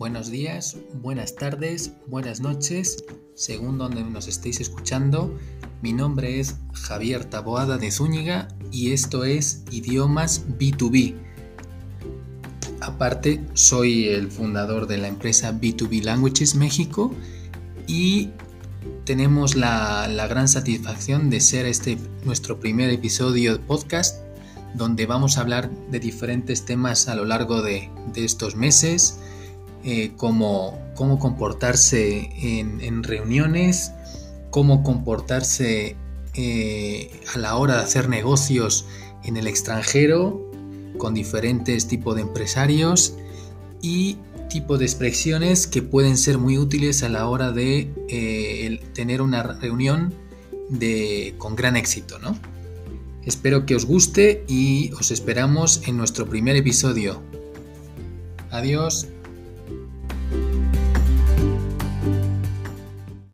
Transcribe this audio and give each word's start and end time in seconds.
buenos 0.00 0.30
días, 0.30 0.78
buenas 0.94 1.36
tardes, 1.36 1.92
buenas 2.06 2.40
noches, 2.40 3.04
según 3.34 3.76
donde 3.76 4.02
nos 4.02 4.28
estéis 4.28 4.58
escuchando. 4.58 5.38
Mi 5.82 5.92
nombre 5.92 6.40
es 6.40 6.56
Javier 6.72 7.26
Taboada 7.26 7.76
de 7.76 7.90
Zúñiga 7.90 8.48
y 8.72 8.92
esto 8.92 9.24
es 9.24 9.62
Idiomas 9.70 10.46
B2B. 10.58 11.16
Aparte, 12.80 13.44
soy 13.52 14.08
el 14.08 14.30
fundador 14.30 14.86
de 14.86 14.96
la 14.96 15.08
empresa 15.08 15.52
B2B 15.52 16.02
Languages 16.02 16.54
México 16.54 17.14
y 17.86 18.30
tenemos 19.04 19.54
la, 19.54 20.08
gran 20.30 20.48
satisfacción 20.48 21.28
de 21.28 21.40
ser 21.40 21.66
este 21.66 21.98
nuestro 22.24 22.58
primer 22.58 22.88
episodio 22.88 23.58
de 23.58 23.58
podcast 23.58 24.24
donde 24.72 25.04
vamos 25.04 25.36
a 25.36 25.42
hablar 25.42 25.70
de 25.90 26.00
diferentes 26.00 26.64
temas 26.64 27.06
a 27.08 27.14
lo 27.14 27.26
largo 27.26 27.60
de, 27.60 27.90
estos 28.14 28.56
meses, 28.56 29.18
eh, 29.84 30.12
como 30.16 30.78
cómo 30.94 31.18
comportarse 31.18 32.30
en, 32.42 33.02
reuniones, 33.02 33.92
cómo 34.50 34.82
comportarse 34.82 35.96
eh, 36.34 37.10
a 37.34 37.38
la 37.38 37.56
hora 37.56 37.76
de 37.76 37.82
hacer 37.82 38.10
negocios 38.10 38.84
en 39.24 39.38
el 39.38 39.46
extranjero 39.46 40.50
con 40.98 41.14
diferentes 41.14 41.88
tipos 41.88 42.16
de 42.16 42.20
empresarios 42.20 43.16
y 43.80 44.18
tipo 44.50 44.76
de 44.76 44.84
expresiones 44.84 45.66
que 45.66 45.80
pueden 45.80 46.18
ser 46.18 46.36
muy 46.36 46.58
útiles 46.58 47.02
a 47.02 47.08
la 47.08 47.26
hora 47.26 47.50
de 47.50 47.90
eh, 48.08 48.80
tener 48.92 49.22
una 49.22 49.42
reunión 49.42 50.12
de, 50.68 51.34
con 51.38 51.56
gran 51.56 51.76
éxito, 51.76 52.18
¿no? 52.18 52.36
Espero 53.24 53.64
que 53.64 53.74
os 53.74 53.86
guste 53.86 54.44
y 54.48 54.92
os 54.92 55.10
esperamos 55.10 55.82
en 55.86 55.96
nuestro 55.96 56.26
primer 56.26 56.56
episodio. 56.56 57.22
Adiós. 58.50 59.08